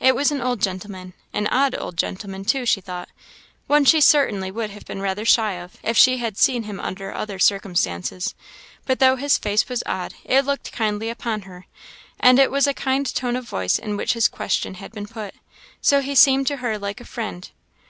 It 0.00 0.16
was 0.16 0.32
an 0.32 0.40
old 0.40 0.62
gentleman 0.62 1.12
an 1.34 1.46
odd 1.48 1.76
old 1.78 1.98
gentleman, 1.98 2.42
too, 2.46 2.64
she 2.64 2.80
thought 2.80 3.10
one 3.66 3.84
she 3.84 4.00
certainly 4.00 4.50
would 4.50 4.70
have 4.70 4.86
been 4.86 5.02
rather 5.02 5.26
shy 5.26 5.60
of, 5.60 5.76
if 5.82 5.94
she 5.94 6.16
had 6.16 6.38
seen 6.38 6.62
him 6.62 6.80
under 6.80 7.12
other 7.12 7.38
circumstances. 7.38 8.34
But 8.86 8.98
though 8.98 9.16
his 9.16 9.36
face 9.36 9.68
was 9.68 9.82
odd, 9.84 10.14
it 10.24 10.46
looked 10.46 10.72
kindly 10.72 11.10
upon 11.10 11.42
her, 11.42 11.66
and 12.18 12.38
it 12.38 12.50
was 12.50 12.66
a 12.66 12.72
kind 12.72 13.14
tone 13.14 13.36
of 13.36 13.46
voice 13.46 13.78
in 13.78 13.98
which 13.98 14.14
his 14.14 14.26
question 14.26 14.76
had 14.76 14.92
been 14.92 15.06
put; 15.06 15.34
so 15.82 16.00
he 16.00 16.14
seemed 16.14 16.46
to 16.46 16.56
her 16.64 16.78
like 16.78 16.98
a 17.02 17.04
friend. 17.04 17.50